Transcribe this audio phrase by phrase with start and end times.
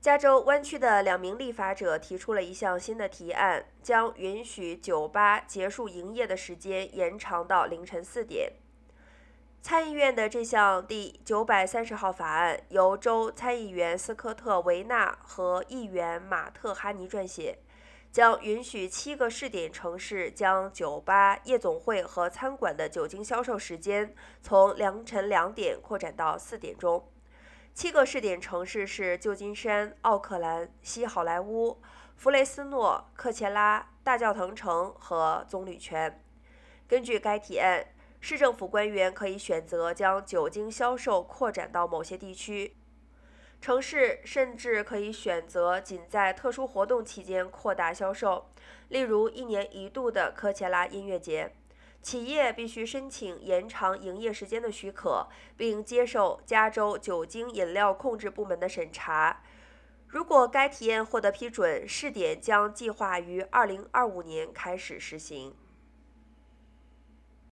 [0.00, 8.50] 加州湾区的两名立法者提出了一项新的提案，将允许酒吧结束营业的时间延长到凌晨四点。
[9.60, 17.58] 参议院的这项第九百三十号法案由州参议员斯科特·维纳和议员马特·哈尼撰写，
[18.10, 27.06] 将允许七个试点城市将酒吧、夜总会和餐馆的酒精销售时间从凌晨两点扩展到四点钟。
[27.74, 31.80] 七个试点城市是旧金山、奥克兰、西好莱坞、
[32.16, 36.22] 弗雷斯诺、科切拉、大教堂城和棕榈泉。
[36.86, 37.86] 根据该提案。
[38.22, 42.76] 市政府官员可以选择将酒精销售扩展到某些地区，
[43.62, 48.50] 城市甚至可以选择仅在特殊活动期间扩大销售，
[48.90, 51.54] 例如一年一度的科切拉音乐节。
[52.02, 59.42] 企业必须申请延长营业时间的许可，并接受加州酒精饮料控制部门的审查。
[60.06, 65.54] 如果该体验获得批准，试点将计划于二零二五年开始实行。